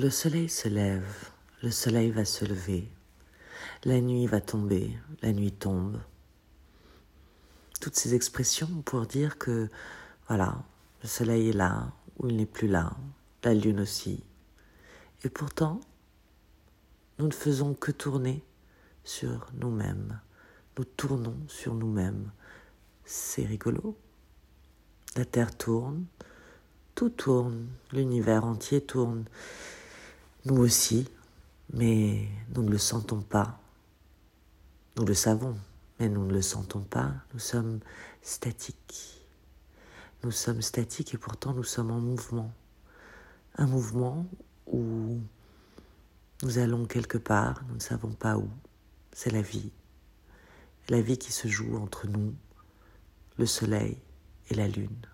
Le 0.00 0.08
soleil 0.08 0.48
se 0.48 0.66
lève, 0.66 1.30
le 1.62 1.70
soleil 1.70 2.10
va 2.10 2.24
se 2.24 2.46
lever, 2.46 2.88
la 3.84 4.00
nuit 4.00 4.26
va 4.26 4.40
tomber, 4.40 4.96
la 5.20 5.30
nuit 5.30 5.52
tombe. 5.52 6.00
Toutes 7.82 7.96
ces 7.96 8.14
expressions 8.14 8.80
pour 8.86 9.04
dire 9.04 9.36
que, 9.36 9.68
voilà, 10.26 10.56
le 11.02 11.06
soleil 11.06 11.50
est 11.50 11.52
là 11.52 11.92
ou 12.18 12.28
il 12.28 12.36
n'est 12.36 12.46
plus 12.46 12.66
là, 12.66 12.96
la 13.44 13.52
lune 13.52 13.80
aussi. 13.80 14.24
Et 15.22 15.28
pourtant, 15.28 15.82
nous 17.18 17.26
ne 17.26 17.34
faisons 17.34 17.74
que 17.74 17.90
tourner 17.92 18.42
sur 19.04 19.48
nous-mêmes. 19.52 20.18
Nous 20.78 20.84
tournons 20.84 21.36
sur 21.46 21.74
nous-mêmes. 21.74 22.30
C'est 23.04 23.44
rigolo. 23.44 23.98
La 25.14 25.26
Terre 25.26 25.54
tourne, 25.54 26.06
tout 26.94 27.10
tourne, 27.10 27.66
l'univers 27.92 28.46
entier 28.46 28.80
tourne. 28.80 29.26
Nous 30.46 30.56
aussi, 30.56 31.06
mais 31.74 32.26
nous 32.54 32.62
ne 32.62 32.70
le 32.70 32.78
sentons 32.78 33.20
pas. 33.20 33.60
Nous 34.96 35.04
le 35.04 35.12
savons, 35.12 35.54
mais 35.98 36.08
nous 36.08 36.26
ne 36.26 36.32
le 36.32 36.40
sentons 36.40 36.80
pas. 36.80 37.12
Nous 37.34 37.40
sommes 37.40 37.80
statiques. 38.22 39.26
Nous 40.22 40.30
sommes 40.30 40.62
statiques 40.62 41.12
et 41.12 41.18
pourtant 41.18 41.52
nous 41.52 41.64
sommes 41.64 41.90
en 41.90 42.00
mouvement. 42.00 42.50
Un 43.56 43.66
mouvement 43.66 44.26
où 44.66 45.18
nous 46.42 46.58
allons 46.58 46.86
quelque 46.86 47.18
part, 47.18 47.62
nous 47.68 47.74
ne 47.74 47.80
savons 47.80 48.12
pas 48.12 48.38
où. 48.38 48.48
C'est 49.12 49.30
la 49.30 49.42
vie. 49.42 49.72
La 50.88 51.02
vie 51.02 51.18
qui 51.18 51.32
se 51.32 51.48
joue 51.48 51.76
entre 51.76 52.06
nous, 52.06 52.34
le 53.36 53.44
soleil 53.44 53.98
et 54.48 54.54
la 54.54 54.68
lune. 54.68 55.06